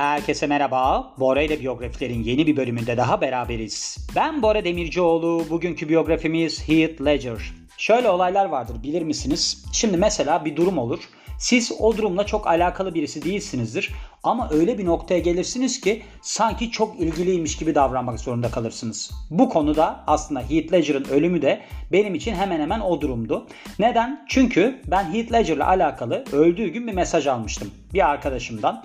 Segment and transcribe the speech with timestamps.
[0.00, 1.14] Herkese merhaba.
[1.18, 4.08] Bora ile biyografilerin yeni bir bölümünde daha beraberiz.
[4.16, 5.46] Ben Bora Demircioğlu.
[5.50, 7.52] Bugünkü biyografimiz Heath Ledger.
[7.78, 9.64] Şöyle olaylar vardır bilir misiniz?
[9.72, 10.98] Şimdi mesela bir durum olur.
[11.38, 13.92] Siz o durumla çok alakalı birisi değilsinizdir.
[14.22, 19.10] Ama öyle bir noktaya gelirsiniz ki sanki çok ilgiliymiş gibi davranmak zorunda kalırsınız.
[19.30, 21.60] Bu konuda aslında Heath Ledger'ın ölümü de
[21.92, 23.46] benim için hemen hemen o durumdu.
[23.78, 24.24] Neden?
[24.28, 28.84] Çünkü ben Heath Ledger'la alakalı öldüğü gün bir mesaj almıştım bir arkadaşımdan.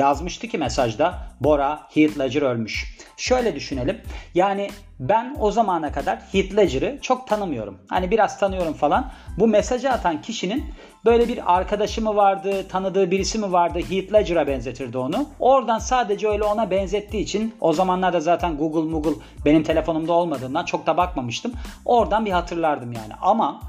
[0.00, 2.96] Yazmıştı ki mesajda Bora Heath Ledger ölmüş.
[3.16, 4.00] Şöyle düşünelim.
[4.34, 7.78] Yani ben o zamana kadar Heath Ledger'ı çok tanımıyorum.
[7.88, 9.10] Hani biraz tanıyorum falan.
[9.38, 10.64] Bu mesajı atan kişinin
[11.04, 15.26] böyle bir arkadaşı mı vardı, tanıdığı birisi mi vardı Heath Ledger'a benzetirdi onu.
[15.38, 20.86] Oradan sadece öyle ona benzettiği için o zamanlarda zaten Google Google benim telefonumda olmadığından çok
[20.86, 21.52] da bakmamıştım.
[21.84, 23.12] Oradan bir hatırlardım yani.
[23.20, 23.60] Ama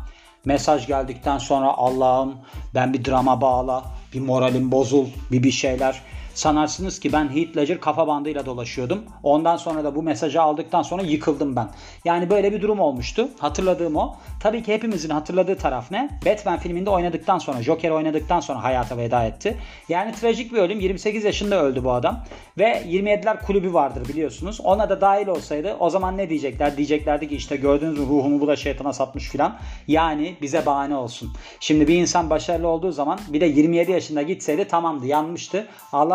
[0.45, 2.35] mesaj geldikten sonra Allah'ım
[2.75, 6.01] ben bir drama bağla, bir moralim bozul, bir bir şeyler.
[6.33, 9.03] Sanarsınız ki ben Heath Ledger kafa bandıyla dolaşıyordum.
[9.23, 11.67] Ondan sonra da bu mesajı aldıktan sonra yıkıldım ben.
[12.05, 13.29] Yani böyle bir durum olmuştu.
[13.39, 14.15] Hatırladığım o.
[14.39, 16.19] Tabii ki hepimizin hatırladığı taraf ne?
[16.25, 19.57] Batman filminde oynadıktan sonra, Joker oynadıktan sonra hayata veda etti.
[19.89, 20.79] Yani trajik bir ölüm.
[20.79, 22.23] 28 yaşında öldü bu adam.
[22.57, 24.61] Ve 27'ler kulübü vardır biliyorsunuz.
[24.63, 26.77] Ona da dahil olsaydı o zaman ne diyecekler?
[26.77, 29.57] Diyeceklerdi ki işte gördüğünüz ruhumu bu da şeytana satmış filan.
[29.87, 31.29] Yani bize bahane olsun.
[31.59, 35.67] Şimdi bir insan başarılı olduğu zaman bir de 27 yaşında gitseydi tamamdı yanmıştı.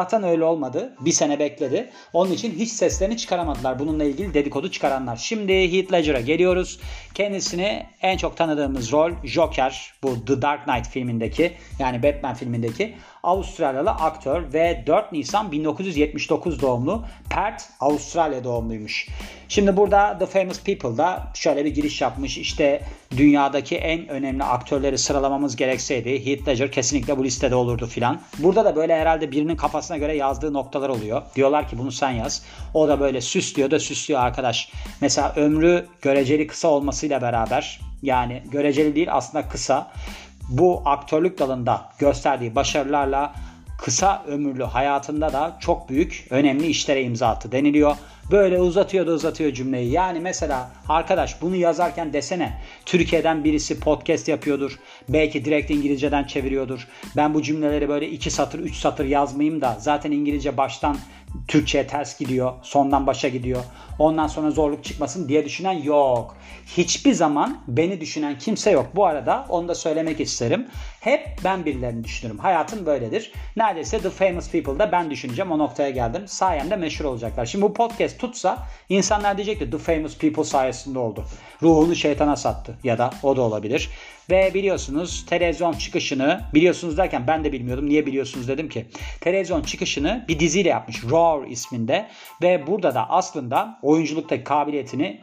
[0.06, 0.94] Allah'tan öyle olmadı.
[1.00, 1.90] Bir sene bekledi.
[2.12, 3.78] Onun için hiç seslerini çıkaramadılar.
[3.78, 5.16] Bununla ilgili dedikodu çıkaranlar.
[5.16, 6.80] Şimdi Heath Ledger'a geliyoruz.
[7.14, 9.94] Kendisini en çok tanıdığımız rol Joker.
[10.02, 12.94] Bu The Dark Knight filmindeki yani Batman filmindeki
[13.26, 19.08] Avustralyalı aktör ve 4 Nisan 1979 doğumlu Perth, Avustralya doğumluymuş.
[19.48, 22.38] Şimdi burada The Famous People'da şöyle bir giriş yapmış.
[22.38, 22.82] İşte
[23.16, 28.20] dünyadaki en önemli aktörleri sıralamamız gerekseydi Heath Ledger kesinlikle bu listede olurdu filan.
[28.38, 31.22] Burada da böyle herhalde birinin kafasına göre yazdığı noktalar oluyor.
[31.36, 32.42] Diyorlar ki bunu sen yaz.
[32.74, 34.72] O da böyle süslüyor da süslüyor arkadaş.
[35.00, 39.92] Mesela ömrü göreceli kısa olmasıyla beraber yani göreceli değil aslında kısa
[40.48, 43.34] bu aktörlük dalında gösterdiği başarılarla
[43.78, 47.96] kısa ömürlü hayatında da çok büyük önemli işlere imza attı deniliyor.
[48.30, 49.90] Böyle uzatıyor da uzatıyor cümleyi.
[49.90, 54.78] Yani mesela arkadaş bunu yazarken desene Türkiye'den birisi podcast yapıyordur.
[55.08, 56.88] Belki direkt İngilizceden çeviriyordur.
[57.16, 60.96] Ben bu cümleleri böyle iki satır üç satır yazmayayım da zaten İngilizce baştan
[61.48, 62.52] Türkçe'ye ters gidiyor.
[62.62, 63.64] Sondan başa gidiyor.
[63.98, 66.36] Ondan sonra zorluk çıkmasın diye düşünen yok.
[66.66, 68.86] Hiçbir zaman beni düşünen kimse yok.
[68.94, 70.66] Bu arada onu da söylemek isterim.
[71.00, 72.38] Hep ben birilerini düşünürüm.
[72.38, 73.32] Hayatım böyledir.
[73.56, 75.52] Neredeyse The Famous People'da ben düşüneceğim.
[75.52, 76.28] O noktaya geldim.
[76.28, 77.46] Sayemde meşhur olacaklar.
[77.46, 78.58] Şimdi bu podcast tutsa
[78.88, 81.24] insanlar diyecek ki The Famous People sayesinde oldu.
[81.62, 82.78] Ruhunu şeytana sattı.
[82.84, 83.90] Ya da o da olabilir.
[84.30, 87.88] Ve biliyorsunuz televizyon çıkışını biliyorsunuz derken ben de bilmiyordum.
[87.88, 88.86] Niye biliyorsunuz dedim ki.
[89.20, 91.04] Televizyon çıkışını bir diziyle yapmış.
[91.04, 92.08] Roar isminde.
[92.42, 95.20] Ve burada da aslında oyunculuktaki kabiliyetini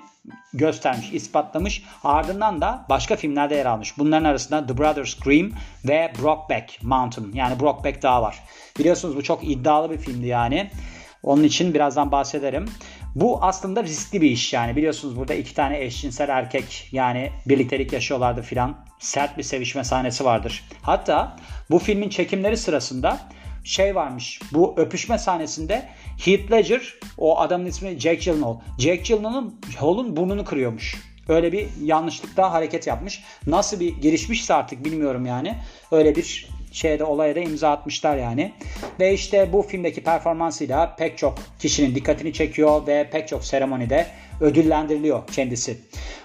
[0.53, 1.84] göstermiş, ispatlamış.
[2.03, 3.97] Ardından da başka filmlerde yer almış.
[3.97, 5.53] Bunların arasında The Brothers Grimm
[5.88, 8.44] ve Brokeback Mountain yani Brokeback Dağı var.
[8.80, 10.72] Biliyorsunuz bu çok iddialı bir filmdi yani.
[11.24, 12.66] Onun için birazdan bahsederim.
[13.16, 14.75] Bu aslında riskli bir iş yani.
[14.75, 18.85] Biliyorsunuz burada iki tane eşcinsel erkek yani birliktelik yaşıyorlardı filan.
[19.03, 20.64] Sert bir sevişme sahnesi vardır.
[20.81, 21.36] Hatta
[21.72, 23.19] bu filmin çekimleri sırasında
[23.64, 24.40] şey varmış.
[24.53, 25.90] Bu öpüşme sahnesinde
[26.25, 28.56] Heath Ledger o adamın ismi Jack Gyllenhaal.
[28.80, 30.96] Jack Gyllenhaal'ın burnunu kırıyormuş.
[31.28, 33.24] Öyle bir yanlışlıkta hareket yapmış.
[33.47, 35.56] Nasıl bir gelişmişse artık bilmiyorum yani.
[35.91, 38.53] Öyle bir şeyde olaya da imza atmışlar yani.
[39.00, 44.08] Ve işte bu filmdeki performansıyla pek çok kişinin dikkatini çekiyor ve pek çok seremonide
[44.42, 45.78] ödüllendiriliyor kendisi.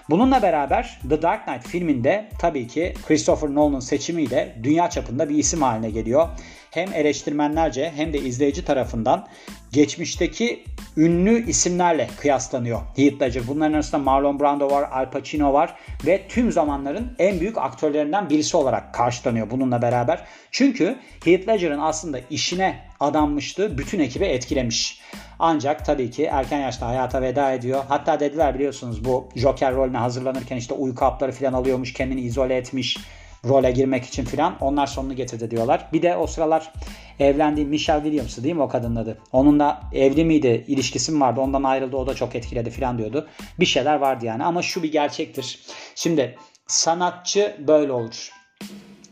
[0.09, 5.61] Bununla beraber The Dark Knight filminde tabii ki Christopher Nolan'ın seçimiyle dünya çapında bir isim
[5.61, 6.27] haline geliyor.
[6.71, 9.27] Hem eleştirmenlerce hem de izleyici tarafından
[9.71, 10.63] geçmişteki
[10.97, 13.43] ünlü isimlerle kıyaslanıyor Heath Ledger.
[13.47, 15.75] Bunların arasında Marlon Brando var, Al Pacino var
[16.05, 20.25] ve tüm zamanların en büyük aktörlerinden birisi olarak karşılanıyor bununla beraber.
[20.51, 20.95] Çünkü
[21.25, 25.01] Heath Ledger'ın aslında işine adanmıştı, bütün ekibi etkilemiş.
[25.39, 27.83] Ancak tabii ki erken yaşta hayata veda ediyor.
[27.87, 32.97] Hatta dediler biliyorsunuz bu Joker rolüne hazırlanırken işte uyku hapları falan alıyormuş, kendini izole etmiş
[33.45, 34.55] role girmek için filan.
[34.61, 35.89] Onlar sonunu getirdi diyorlar.
[35.93, 36.73] Bir de o sıralar
[37.19, 39.17] evlendiği Michelle Williams'ı değil mi o kadının adı?
[39.31, 41.41] Onunla evli miydi, ilişkisi mi vardı?
[41.41, 43.27] Ondan ayrıldı, o da çok etkiledi filan diyordu.
[43.59, 45.59] Bir şeyler vardı yani ama şu bir gerçektir.
[45.95, 46.35] Şimdi
[46.67, 48.31] sanatçı böyle olur.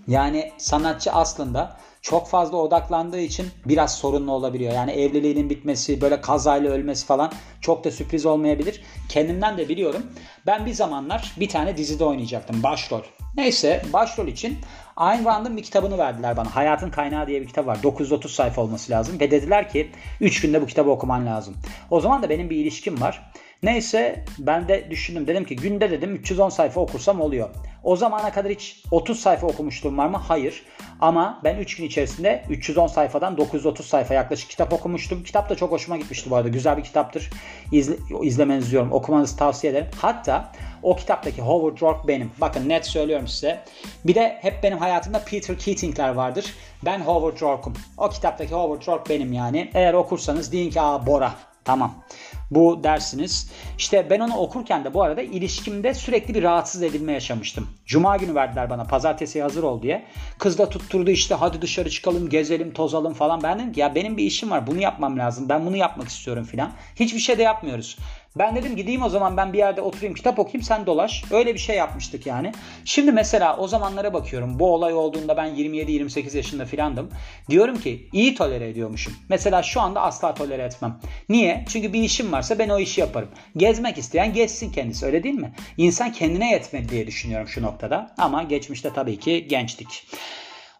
[0.07, 4.73] Yani sanatçı aslında çok fazla odaklandığı için biraz sorunlu olabiliyor.
[4.73, 7.31] Yani evliliğinin bitmesi, böyle kazayla ölmesi falan
[7.61, 8.81] çok da sürpriz olmayabilir.
[9.09, 10.05] Kendimden de biliyorum.
[10.45, 13.01] Ben bir zamanlar bir tane dizide oynayacaktım başrol.
[13.37, 14.57] Neyse başrol için
[14.95, 16.55] Ayn Rand'ın bir kitabını verdiler bana.
[16.55, 17.83] Hayatın Kaynağı diye bir kitap var.
[17.83, 19.19] 930 sayfa olması lazım.
[19.19, 19.91] Ve dediler ki
[20.21, 21.55] 3 günde bu kitabı okuman lazım.
[21.89, 23.31] O zaman da benim bir ilişkim var.
[23.63, 25.27] Neyse ben de düşündüm.
[25.27, 27.49] Dedim ki günde dedim 310 sayfa okursam oluyor.
[27.83, 30.17] O zamana kadar hiç 30 sayfa okumuşluğum var mı?
[30.17, 30.63] Hayır.
[30.99, 35.23] Ama ben 3 gün içerisinde 310 sayfadan 930 sayfa yaklaşık kitap okumuştum.
[35.23, 36.47] Kitap da çok hoşuma gitmişti bu arada.
[36.47, 37.29] Güzel bir kitaptır.
[37.71, 38.91] İzle, izlemenizi diyorum.
[38.91, 39.87] Okumanızı tavsiye ederim.
[40.01, 40.51] Hatta
[40.83, 42.31] o kitaptaki Howard Rourke benim.
[42.41, 43.63] Bakın net söylüyorum size.
[44.05, 46.53] Bir de hep benim hayatımda Peter Keating'ler vardır.
[46.85, 47.73] Ben Howard Rourke'um.
[47.97, 49.71] O kitaptaki Howard Rourke benim yani.
[49.73, 51.33] Eğer okursanız deyin ki aa Bora.
[51.67, 52.03] Tamam.
[52.51, 53.51] Bu dersiniz.
[53.77, 57.67] İşte ben onu okurken de bu arada ilişkimde sürekli bir rahatsız edilme yaşamıştım.
[57.85, 60.05] Cuma günü verdiler bana pazartesi hazır ol diye.
[60.37, 63.43] Kız da tutturdu işte hadi dışarı çıkalım gezelim tozalım falan.
[63.43, 65.49] Ben dedim ki ya benim bir işim var bunu yapmam lazım.
[65.49, 66.71] Ben bunu yapmak istiyorum filan.
[66.95, 67.97] Hiçbir şey de yapmıyoruz.
[68.39, 71.23] Ben dedim gideyim o zaman ben bir yerde oturayım kitap okuyayım sen dolaş.
[71.31, 72.51] Öyle bir şey yapmıştık yani.
[72.85, 74.59] Şimdi mesela o zamanlara bakıyorum.
[74.59, 77.09] Bu olay olduğunda ben 27-28 yaşında filandım.
[77.49, 79.13] Diyorum ki iyi tolere ediyormuşum.
[79.29, 80.99] Mesela şu anda asla tolere etmem.
[81.29, 81.65] Niye?
[81.69, 83.29] Çünkü bir işim varsa ben o işi yaparım.
[83.57, 85.53] Gezmek isteyen gezsin kendisi öyle değil mi?
[85.77, 88.15] İnsan kendine yetmeli diye düşünüyorum şu noktada.
[88.17, 90.07] Ama geçmişte tabii ki gençtik.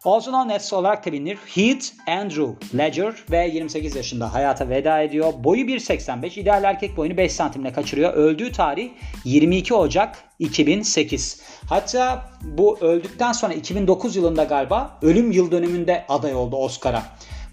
[0.04, 1.38] Ozone Nets olarak da bilinir.
[1.54, 5.32] Heath Andrew Ledger ve 28 yaşında hayata veda ediyor.
[5.38, 8.14] Boyu 1.85, ideal erkek boyunu 5 santimle kaçırıyor.
[8.14, 8.90] Öldüğü tarih
[9.24, 11.42] 22 Ocak 2008.
[11.68, 17.02] Hatta bu öldükten sonra 2009 yılında galiba ölüm yıl dönümünde aday oldu Oscar'a.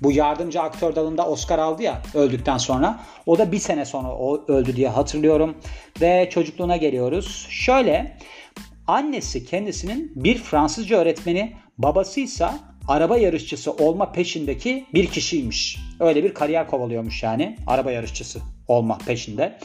[0.02, 3.00] Bu yardımcı aktör dalında Oscar aldı ya öldükten sonra.
[3.26, 5.56] O da bir sene sonra o öldü diye hatırlıyorum.
[6.02, 7.48] Ve çocukluğuna geliyoruz.
[7.50, 8.18] Şöyle
[8.88, 15.78] annesi kendisinin bir Fransızca öğretmeni Babasıysa araba yarışçısı olma peşindeki bir kişiymiş.
[16.00, 17.58] Öyle bir kariyer kovalıyormuş yani.
[17.68, 19.60] Araba yarışçısı olma peşinde.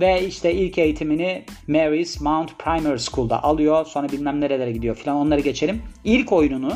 [0.00, 3.86] Ve işte ilk eğitimini Mary's Mount Primary School'da alıyor.
[3.86, 5.82] Sonra bilmem nerelere gidiyor falan onları geçelim.
[6.04, 6.72] İlk oyununu,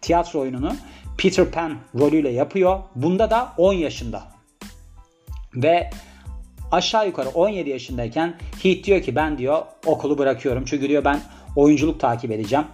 [0.00, 0.72] tiyatro oyununu
[1.18, 2.78] Peter Pan rolüyle yapıyor.
[2.94, 4.22] Bunda da 10 yaşında.
[5.54, 5.90] Ve
[6.72, 10.64] aşağı yukarı 17 yaşındayken Heath diyor ki ben diyor okulu bırakıyorum.
[10.66, 11.20] Çünkü diyor ben
[11.56, 12.64] oyunculuk takip edeceğim.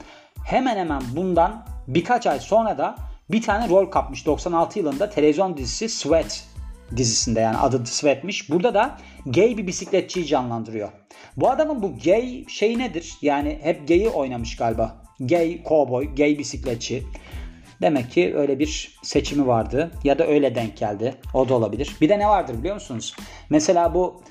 [0.49, 2.97] Hemen hemen bundan birkaç ay sonra da
[3.31, 6.45] bir tane rol kapmış 96 yılında televizyon dizisi Sweat
[6.97, 8.51] dizisinde yani adı Sweat'miş.
[8.51, 10.89] Burada da gay bir bisikletçiyi canlandırıyor.
[11.37, 13.15] Bu adamın bu gay şey nedir?
[13.23, 14.97] Yani hep gay'i oynamış galiba.
[15.21, 17.03] Gay cowboy, gay bisikletçi.
[17.83, 21.15] Demek ki öyle bir seçimi vardı ya da öyle denk geldi.
[21.35, 21.97] O da olabilir.
[22.01, 23.17] Bir de ne vardır biliyor musunuz?
[23.51, 24.23] Mesela bu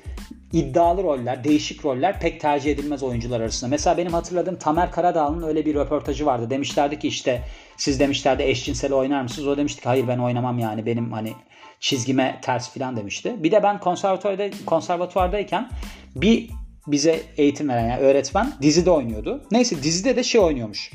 [0.53, 3.69] iddialı roller, değişik roller pek tercih edilmez oyuncular arasında.
[3.69, 6.49] Mesela benim hatırladığım Tamer Karadağlı'nın öyle bir röportajı vardı.
[6.49, 7.41] Demişlerdi ki işte
[7.77, 9.47] siz demişlerdi eşcinsel oynar mısınız?
[9.47, 11.33] O demişti ki hayır ben oynamam yani benim hani
[11.79, 13.35] çizgime ters filan demişti.
[13.43, 15.69] Bir de ben konservatuvarda konservatuvardayken
[16.15, 16.49] bir
[16.87, 19.43] bize eğitim veren yani öğretmen dizide oynuyordu.
[19.51, 20.91] Neyse dizide de şey oynuyormuş.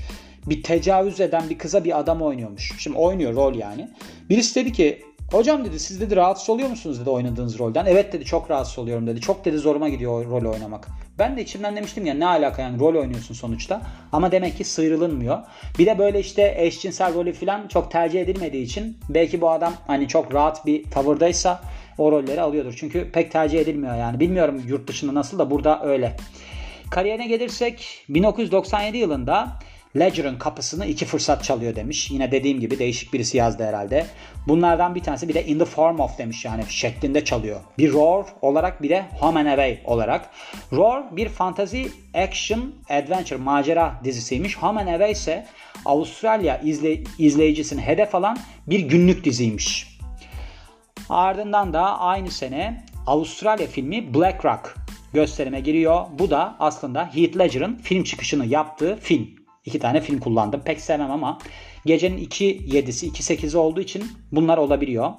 [0.47, 2.73] Bir tecavüz eden bir kıza bir adam oynuyormuş.
[2.79, 3.89] Şimdi oynuyor rol yani.
[4.31, 7.87] Birisi dedi ki Hocam dedi siz dedi rahatsız oluyor musunuz dedi oynadığınız rolden.
[7.87, 9.20] Evet dedi çok rahatsız oluyorum dedi.
[9.20, 10.88] Çok dedi zoruma gidiyor rol oynamak.
[11.19, 13.82] Ben de içimden demiştim ya ne alaka yani rol oynuyorsun sonuçta.
[14.12, 15.38] Ama demek ki sıyrılınmıyor.
[15.79, 20.08] Bir de böyle işte eşcinsel rolü falan çok tercih edilmediği için belki bu adam hani
[20.08, 21.61] çok rahat bir tavırdaysa
[21.99, 22.75] o rolleri alıyordur.
[22.76, 24.20] Çünkü pek tercih edilmiyor yani.
[24.20, 26.17] Bilmiyorum yurt dışında nasıl da burada öyle.
[26.90, 29.58] Kariyerine gelirsek 1997 yılında
[29.99, 32.11] Ledger'ın kapısını iki fırsat çalıyor demiş.
[32.11, 34.06] Yine dediğim gibi değişik birisi yazdı herhalde.
[34.49, 37.61] Bunlardan bir tanesi bir de In the Form of demiş yani şeklinde çalıyor.
[37.79, 40.31] Bir Roar olarak bir de Home and Away olarak.
[40.72, 41.82] Roar bir fantasy
[42.15, 44.58] action adventure macera dizisiymiş.
[44.58, 45.46] Home and Away ise
[45.84, 49.99] Avustralya izle, izleyicisini hedef alan bir günlük diziymiş.
[51.08, 54.77] Ardından da aynı sene Avustralya filmi Black Rock
[55.13, 56.05] gösterime giriyor.
[56.19, 59.42] Bu da aslında Heath Ledger'ın film çıkışını yaptığı film.
[59.65, 60.61] İki tane film kullandım.
[60.61, 61.39] Pek sevmem ama
[61.87, 65.13] gecenin 2.7'si 2.8'i olduğu için bunlar olabiliyor.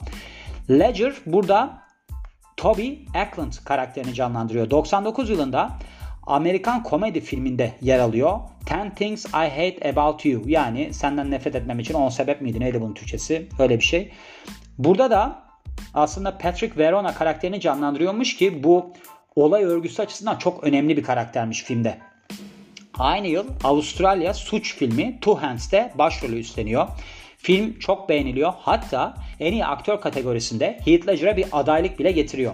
[0.70, 1.84] Ledger burada
[2.58, 4.70] Toby Ackland karakterini canlandırıyor.
[4.70, 5.70] 99 yılında
[6.28, 8.40] Amerikan komedi filminde yer alıyor.
[8.66, 12.82] Ten Things I Hate About You yani senden nefret etmem için 10 sebep miydi neydi
[12.82, 14.12] bunun Türkçesi öyle bir şey.
[14.78, 15.44] Burada da
[15.94, 18.94] aslında Patrick Verona karakterini canlandırıyormuş ki bu
[19.36, 22.00] olay örgüsü açısından çok önemli bir karaktermiş filmde.
[23.00, 26.88] Aynı yıl Avustralya suç filmi Two Hands'te başrolü üstleniyor.
[27.38, 28.54] Film çok beğeniliyor.
[28.60, 32.54] Hatta en iyi aktör kategorisinde Heath Ledger'a bir adaylık bile getiriyor.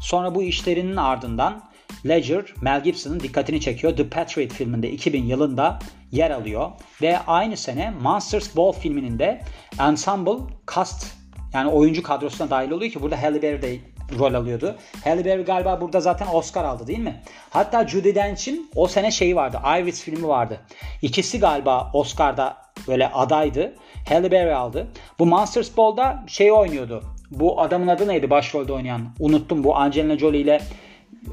[0.00, 1.68] Sonra bu işlerinin ardından
[2.08, 3.96] Ledger, Mel Gibson'ın dikkatini çekiyor.
[3.96, 5.78] The Patriot filminde 2000 yılında
[6.12, 6.70] yer alıyor.
[7.02, 9.42] Ve aynı sene Monsters Ball filminin de
[9.80, 11.18] ensemble cast
[11.54, 13.78] yani oyuncu kadrosuna dahil oluyor ki burada Halle Berry de
[14.18, 14.76] rol alıyordu.
[15.04, 17.22] Halle Berry galiba burada zaten Oscar aldı değil mi?
[17.50, 19.60] Hatta Judi Dench'in o sene şeyi vardı.
[19.80, 20.60] Iris filmi vardı.
[21.02, 22.56] İkisi galiba Oscar'da
[22.88, 23.74] böyle adaydı.
[24.08, 24.86] Halle Berry aldı.
[25.18, 27.02] Bu Monsters Ball'da şey oynuyordu.
[27.30, 29.00] Bu adamın adı neydi başrolde oynayan?
[29.20, 30.60] Unuttum bu Angelina Jolie ile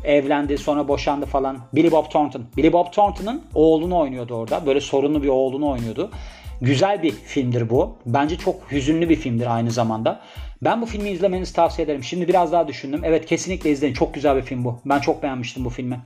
[0.03, 1.57] evlendi sonra boşandı falan.
[1.73, 2.45] Billy Bob Thornton.
[2.57, 4.65] Billy Bob Thornton'ın oğlunu oynuyordu orada.
[4.65, 6.11] Böyle sorunlu bir oğlunu oynuyordu.
[6.61, 7.97] Güzel bir filmdir bu.
[8.05, 10.21] Bence çok hüzünlü bir filmdir aynı zamanda.
[10.65, 12.03] Ben bu filmi izlemenizi tavsiye ederim.
[12.03, 13.01] Şimdi biraz daha düşündüm.
[13.03, 13.93] Evet kesinlikle izleyin.
[13.93, 14.79] Çok güzel bir film bu.
[14.85, 15.99] Ben çok beğenmiştim bu filmi.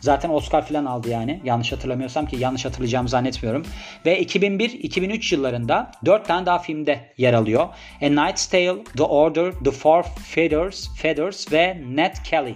[0.00, 1.40] Zaten Oscar falan aldı yani.
[1.44, 3.66] Yanlış hatırlamıyorsam ki yanlış hatırlayacağımı zannetmiyorum.
[4.06, 7.68] Ve 2001-2003 yıllarında 4 tane daha filmde yer alıyor.
[8.02, 12.54] A Knight's Tale, The Order, The Four Feathers, Feathers ve Ned Kelly.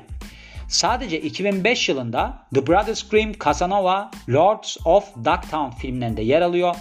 [0.68, 6.76] Sadece 2005 yılında The Brothers Grimm, Casanova, Lords of Ducktown filmlerinde yer alıyor.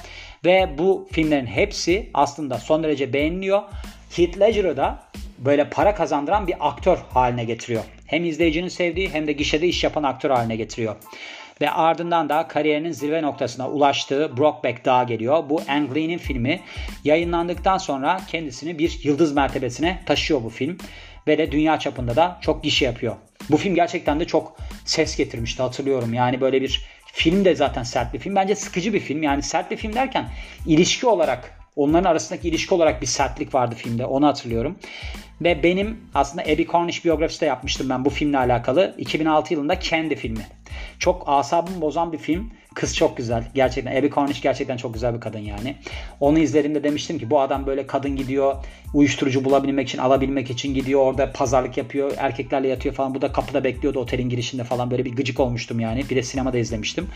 [0.46, 3.62] Ve bu filmlerin hepsi aslında son derece beğeniliyor.
[4.16, 5.00] Heath Ledger'ı da
[5.38, 7.84] böyle para kazandıran bir aktör haline getiriyor.
[8.06, 10.96] Hem izleyicinin sevdiği hem de gişede iş yapan aktör haline getiriyor.
[11.62, 15.50] Ve ardından da kariyerinin zirve noktasına ulaştığı Brokeback Dağı geliyor.
[15.50, 16.60] Bu Ang Lee'nin filmi
[17.04, 20.78] yayınlandıktan sonra kendisini bir yıldız mertebesine taşıyor bu film.
[21.28, 23.16] Ve de dünya çapında da çok gişe yapıyor.
[23.50, 26.14] Bu film gerçekten de çok ses getirmişti hatırlıyorum.
[26.14, 28.36] Yani böyle bir film de zaten sert bir film.
[28.36, 29.24] Bence sıkıcı bir film.
[29.24, 30.30] Yani sert bir film derken
[30.66, 34.06] ilişki olarak onların arasındaki ilişki olarak bir sertlik vardı filmde.
[34.06, 34.76] Onu hatırlıyorum.
[35.42, 38.96] Ve benim aslında Abby Cornish biyografisi de yapmıştım ben bu filmle alakalı.
[38.98, 40.48] 2006 yılında Kendi filmi.
[41.00, 42.52] Çok asabımı bozan bir film.
[42.76, 43.44] Kız çok güzel.
[43.56, 45.76] Gerçekten Abby Cornish gerçekten çok güzel bir kadın yani.
[46.20, 48.56] Onu izlediğimde demiştim ki bu adam böyle kadın gidiyor.
[48.94, 51.02] Uyuşturucu bulabilmek için, alabilmek için gidiyor.
[51.02, 52.14] Orada pazarlık yapıyor.
[52.18, 53.16] Erkeklerle yatıyor falan.
[53.16, 54.92] Bu da kapıda bekliyordu otelin girişinde falan.
[54.92, 56.10] Böyle bir gıcık olmuştum yani.
[56.10, 57.08] Bir de sinemada izlemiştim.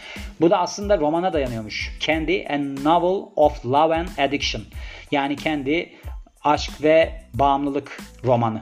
[0.41, 1.97] Bu da aslında romana dayanıyormuş.
[1.99, 4.63] Candy A Novel of Love and Addiction.
[5.11, 5.89] Yani kendi
[6.43, 8.61] aşk ve bağımlılık romanı.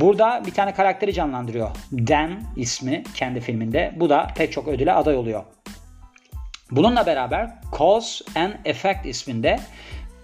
[0.00, 1.70] Burada bir tane karakteri canlandırıyor.
[1.92, 3.94] Dan ismi kendi filminde.
[3.96, 5.44] Bu da pek çok ödüle aday oluyor.
[6.70, 9.60] Bununla beraber Cause and Effect isminde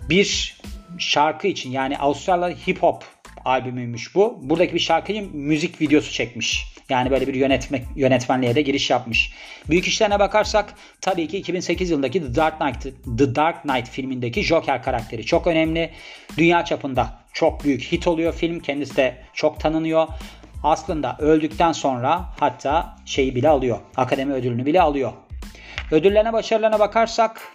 [0.09, 0.59] bir
[0.99, 3.05] şarkı için yani Avustralya hip hop
[3.45, 4.39] albümüymüş bu.
[4.43, 6.75] Buradaki bir şarkıyı müzik videosu çekmiş.
[6.89, 9.33] Yani böyle bir yönetme, yönetmenliğe de giriş yapmış.
[9.71, 12.83] Büyük işlerine bakarsak tabii ki 2008 yılındaki The Dark Knight,
[13.19, 15.91] The Dark Knight filmindeki Joker karakteri çok önemli.
[16.39, 18.61] Dünya çapında çok büyük hit oluyor film.
[18.61, 20.09] Kendisi de çok tanınıyor.
[20.63, 23.79] Aslında öldükten sonra hatta şeyi bile alıyor.
[23.97, 25.13] Akademi ödülünü bile alıyor.
[25.91, 27.54] Ödüllerine başarılarına bakarsak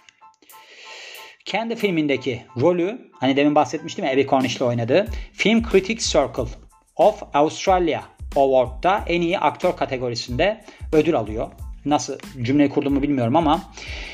[1.50, 6.52] kendi filmindeki rolü hani demin bahsetmiştim ya Abby Cornish'le oynadığı Film Critics Circle
[6.96, 8.00] of Australia
[8.36, 11.48] Award'da en iyi aktör kategorisinde ödül alıyor.
[11.84, 13.62] Nasıl cümleyi kurduğumu bilmiyorum ama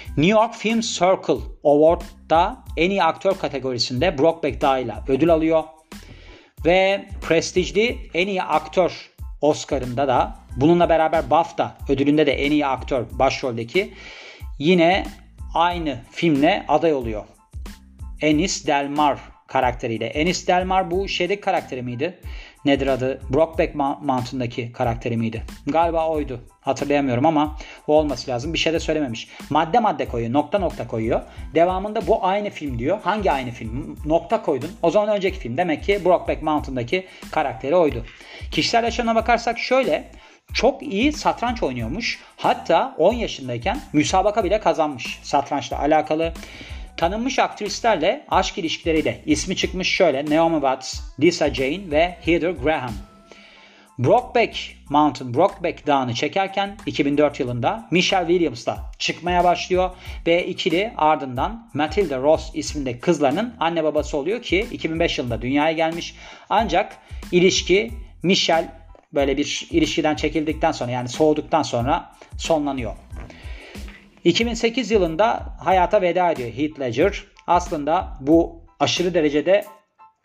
[0.08, 5.64] New York Film Circle Award'da en iyi aktör kategorisinde Brokeback dahil ödül alıyor.
[6.64, 13.04] Ve prestijli en iyi aktör Oscar'ında da bununla beraber BAFTA ödülünde de en iyi aktör
[13.12, 13.92] başroldeki
[14.58, 15.06] yine
[15.56, 17.24] aynı filmle aday oluyor.
[18.20, 20.06] Enis Delmar karakteriyle.
[20.06, 22.20] Enis Delmar bu şeydeki karakteri miydi?
[22.64, 23.20] Nedir adı?
[23.30, 25.42] Brokeback Mountain'daki karakteri miydi?
[25.66, 26.40] Galiba oydu.
[26.60, 28.52] Hatırlayamıyorum ama o olması lazım.
[28.52, 29.28] Bir şey de söylememiş.
[29.50, 30.32] Madde madde koyuyor.
[30.32, 31.20] Nokta nokta koyuyor.
[31.54, 32.98] Devamında bu aynı film diyor.
[33.02, 33.96] Hangi aynı film?
[34.06, 34.70] Nokta koydun.
[34.82, 35.56] O zaman önceki film.
[35.56, 38.04] Demek ki Brokeback Mountain'daki karakteri oydu.
[38.50, 40.10] Kişisel yaşamına bakarsak şöyle.
[40.54, 42.20] Çok iyi satranç oynuyormuş.
[42.36, 46.32] Hatta 10 yaşındayken müsabaka bile kazanmış satrançla alakalı.
[46.96, 52.92] Tanınmış aktrislerle aşk ilişkileriyle ismi çıkmış şöyle Naomi Watts, Lisa Jane ve Heather Graham.
[53.98, 54.56] Brokeback
[54.90, 59.90] Mountain, Brokeback Dağı'nı çekerken 2004 yılında Michelle Williams da çıkmaya başlıyor
[60.26, 66.14] ve ikili ardından Matilda Ross isminde kızlarının anne babası oluyor ki 2005 yılında dünyaya gelmiş.
[66.50, 66.96] Ancak
[67.32, 67.90] ilişki
[68.22, 68.68] Michelle
[69.16, 72.92] böyle bir ilişkiden çekildikten sonra yani soğuduktan sonra sonlanıyor.
[74.24, 77.24] 2008 yılında hayata veda ediyor Heath Ledger.
[77.46, 79.64] Aslında bu aşırı derecede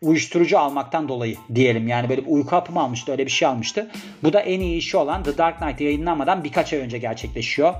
[0.02, 1.88] uyuşturucu almaktan dolayı diyelim.
[1.88, 3.90] Yani böyle bir uyku hapı mı almıştı öyle bir şey almıştı.
[4.22, 7.74] Bu da en iyi işi olan The Dark Knight yayınlanmadan birkaç ay önce gerçekleşiyor.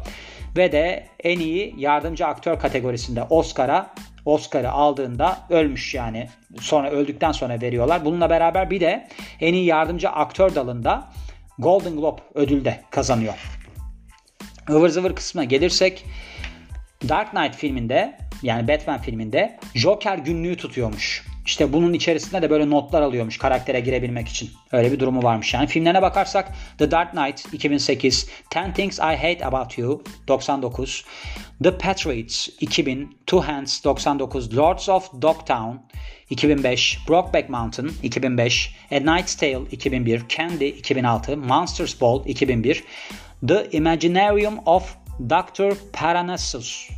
[0.57, 6.29] Ve de en iyi yardımcı aktör kategorisinde Oscar'a Oscar'ı aldığında ölmüş yani.
[6.61, 8.05] Sonra öldükten sonra veriyorlar.
[8.05, 9.09] Bununla beraber bir de
[9.41, 11.09] en iyi yardımcı aktör dalında
[11.59, 13.63] Golden Globe ödül de kazanıyor
[14.71, 16.05] ıvır zıvır kısmına gelirsek
[17.09, 21.27] Dark Knight filminde yani Batman filminde Joker günlüğü tutuyormuş.
[21.47, 24.51] İşte bunun içerisinde de böyle notlar alıyormuş karaktere girebilmek için.
[24.73, 25.67] Öyle bir durumu varmış yani.
[25.67, 31.05] Filmlerine bakarsak The Dark Knight 2008, Ten Things I Hate About You 99,
[31.63, 35.77] The Patriots 2000, Two Hands 99, Lords of Dogtown
[36.31, 42.85] 2005, Brokeback Mountain 2005, A Knight's Tale 2001, Candy 2006, Monsters Ball 2001,
[43.47, 44.97] The Imaginarium of
[45.29, 45.75] Dr.
[45.93, 46.89] Parnassus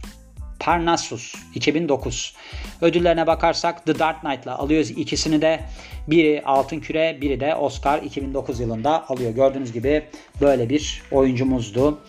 [0.60, 2.34] Parnassus 2009.
[2.80, 5.60] Ödüllerine bakarsak The Dark Knight'la alıyoruz ikisini de.
[6.08, 9.30] Biri Altın Küre, biri de Oscar 2009 yılında alıyor.
[9.30, 10.02] Gördüğünüz gibi
[10.40, 12.00] böyle bir oyuncumuzdu.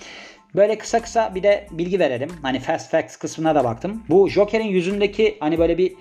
[0.55, 2.29] Böyle kısa kısa bir de bilgi verelim.
[2.41, 4.03] Hani Fast Facts kısmına da baktım.
[4.09, 5.93] Bu Joker'in yüzündeki hani böyle bir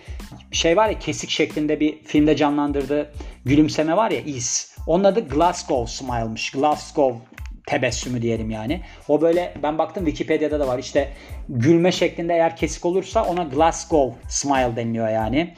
[0.53, 3.13] şey var ya kesik şeklinde bir filmde canlandırdığı
[3.45, 4.77] gülümseme var ya is.
[4.87, 6.51] Onun adı Glasgow Smile'mış.
[6.51, 7.19] Glasgow
[7.67, 8.81] tebessümü diyelim yani.
[9.09, 10.79] O böyle ben baktım Wikipedia'da da var.
[10.79, 11.13] İşte
[11.49, 15.55] gülme şeklinde eğer kesik olursa ona Glasgow Smile deniliyor yani.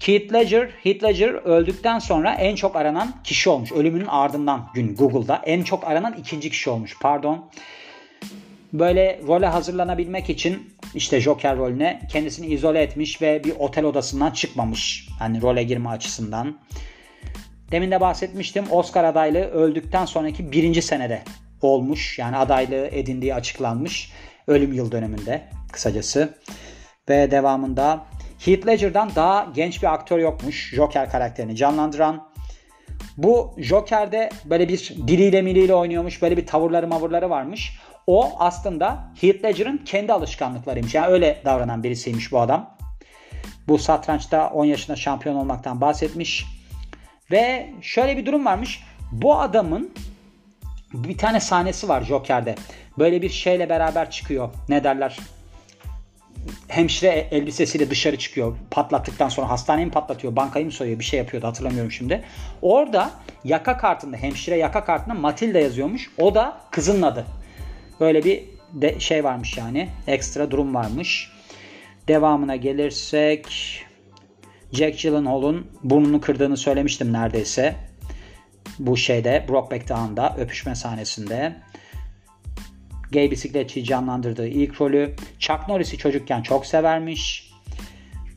[0.00, 3.72] Keith Ledger, Heath Ledger öldükten sonra en çok aranan kişi olmuş.
[3.72, 6.96] Ölümünün ardından gün Google'da en çok aranan ikinci kişi olmuş.
[7.00, 7.50] Pardon.
[8.72, 15.08] Böyle role hazırlanabilmek için işte Joker rolüne kendisini izole etmiş ve bir otel odasından çıkmamış.
[15.18, 16.58] Hani role girme açısından.
[17.70, 18.64] Demin de bahsetmiştim.
[18.70, 21.22] Oscar adaylığı öldükten sonraki birinci senede
[21.62, 22.18] olmuş.
[22.18, 24.12] Yani adaylığı edindiği açıklanmış.
[24.46, 26.34] Ölüm yıl döneminde kısacası.
[27.08, 28.04] Ve devamında
[28.38, 30.74] Heath Ledger'dan daha genç bir aktör yokmuş.
[30.74, 32.28] Joker karakterini canlandıran.
[33.16, 36.22] Bu Joker'de böyle bir diliyle miliyle oynuyormuş.
[36.22, 37.78] Böyle bir tavırları mavırları varmış.
[38.06, 40.94] O aslında Heath Ledger'ın kendi alışkanlıklarıymış.
[40.94, 42.76] Yani öyle davranan birisiymiş bu adam.
[43.68, 46.57] Bu satrançta 10 yaşında şampiyon olmaktan bahsetmiş.
[47.30, 48.82] Ve şöyle bir durum varmış.
[49.12, 49.90] Bu adamın
[50.94, 52.54] bir tane sahnesi var Joker'de.
[52.98, 54.50] Böyle bir şeyle beraber çıkıyor.
[54.68, 55.18] Ne derler?
[56.68, 58.56] Hemşire elbisesiyle dışarı çıkıyor.
[58.70, 62.24] Patlattıktan sonra hastaneyi mi patlatıyor, bankayı mı soyuyor bir şey yapıyordu hatırlamıyorum şimdi.
[62.62, 63.10] Orada
[63.44, 66.10] yaka kartında, hemşire yaka kartında Matilda yazıyormuş.
[66.18, 67.26] O da kızın adı.
[68.00, 69.88] Böyle bir de şey varmış yani.
[70.06, 71.30] Ekstra durum varmış.
[72.08, 73.46] Devamına gelirsek
[74.72, 77.76] Jack Gyllenhaal'un burnunu kırdığını söylemiştim neredeyse.
[78.78, 81.56] Bu şeyde Brokeback Mountain'da öpüşme sahnesinde.
[83.12, 85.14] Gay bisikletçiyi canlandırdığı ilk rolü.
[85.38, 87.47] Chuck Norris'i çocukken çok severmiş.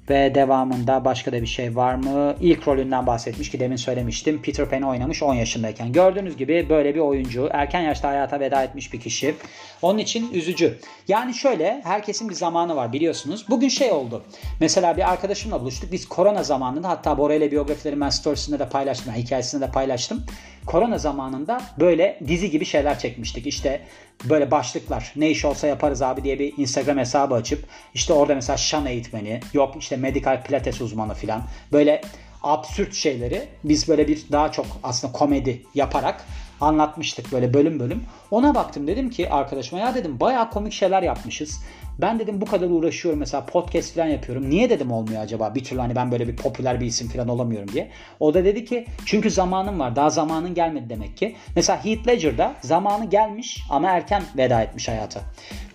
[0.09, 2.35] Ve devamında başka da bir şey var mı?
[2.41, 4.41] İlk rolünden bahsetmiş ki demin söylemiştim.
[4.41, 5.91] Peter Pan oynamış 10 yaşındayken.
[5.91, 7.49] Gördüğünüz gibi böyle bir oyuncu.
[7.51, 9.35] Erken yaşta hayata veda etmiş bir kişi.
[9.81, 10.79] Onun için üzücü.
[11.07, 13.45] Yani şöyle herkesin bir zamanı var biliyorsunuz.
[13.49, 14.23] Bugün şey oldu.
[14.59, 15.91] Mesela bir arkadaşımla buluştuk.
[15.91, 19.13] Biz korona zamanında hatta Bora ile biyografileri ben storiesinde de paylaştım.
[19.13, 20.23] Yani hikayesinde de paylaştım.
[20.65, 23.47] Korona zamanında böyle dizi gibi şeyler çekmiştik.
[23.47, 23.81] İşte
[24.29, 28.57] böyle başlıklar ne iş olsa yaparız abi diye bir Instagram hesabı açıp işte orada mesela
[28.57, 32.01] şan eğitmeni yok işte medikal pilates uzmanı filan böyle
[32.43, 36.25] absürt şeyleri biz böyle bir daha çok aslında komedi yaparak
[36.61, 38.03] anlatmıştık böyle bölüm bölüm.
[38.31, 41.61] Ona baktım dedim ki arkadaşıma ya dedim bayağı komik şeyler yapmışız.
[42.01, 44.49] Ben dedim bu kadar uğraşıyorum mesela podcast falan yapıyorum.
[44.49, 47.71] Niye dedim olmuyor acaba bir türlü hani ben böyle bir popüler bir isim falan olamıyorum
[47.71, 47.89] diye.
[48.19, 51.35] O da dedi ki çünkü zamanım var daha zamanın gelmedi demek ki.
[51.55, 55.21] Mesela Heath Ledger'da zamanı gelmiş ama erken veda etmiş hayata.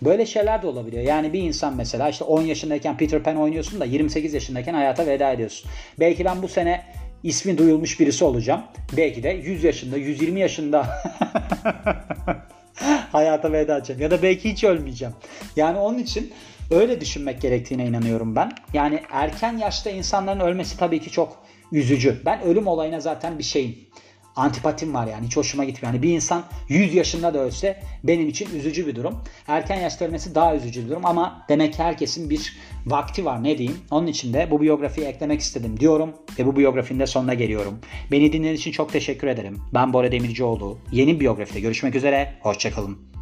[0.03, 1.03] Böyle şeyler de olabiliyor.
[1.03, 5.33] Yani bir insan mesela işte 10 yaşındayken Peter Pan oynuyorsun da 28 yaşındayken hayata veda
[5.33, 5.71] ediyorsun.
[6.01, 6.83] Belki ben bu sene
[7.23, 8.63] ismi duyulmuş birisi olacağım.
[8.97, 10.87] Belki de 100 yaşında, 120 yaşında
[13.17, 14.03] hayata veda edeceğim.
[14.03, 15.15] Ya da belki hiç ölmeyeceğim.
[15.57, 16.33] Yani onun için
[16.71, 18.53] öyle düşünmek gerektiğine inanıyorum ben.
[18.73, 21.39] Yani erken yaşta insanların ölmesi tabii ki çok
[21.73, 22.21] üzücü.
[22.25, 23.77] Ben ölüm olayına zaten bir şeyim
[24.37, 25.95] antipatim var yani hiç hoşuma gitmiyor.
[25.95, 29.19] Yani bir insan 100 yaşında da ölse benim için üzücü bir durum.
[29.49, 33.59] Erken yaşta ölmesi daha üzücü bir durum ama demek ki herkesin bir vakti var ne
[33.59, 33.79] diyeyim.
[33.91, 37.79] Onun için de bu biyografiyi eklemek istedim diyorum ve bu biyografinin de sonuna geliyorum.
[38.11, 39.59] Beni dinlediğiniz için çok teşekkür ederim.
[39.75, 40.79] Ben Bora Demircioğlu.
[40.93, 42.35] Yeni biyografide görüşmek üzere.
[42.41, 43.16] Hoşçakalın.